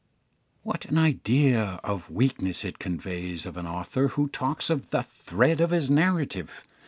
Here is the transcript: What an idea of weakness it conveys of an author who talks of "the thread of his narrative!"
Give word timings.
What 0.63 0.85
an 0.85 0.97
idea 0.97 1.79
of 1.83 2.09
weakness 2.09 2.65
it 2.65 2.79
conveys 2.79 3.45
of 3.45 3.55
an 3.55 3.67
author 3.67 4.07
who 4.07 4.29
talks 4.29 4.71
of 4.71 4.89
"the 4.89 5.03
thread 5.03 5.61
of 5.61 5.69
his 5.69 5.91
narrative!" 5.91 6.65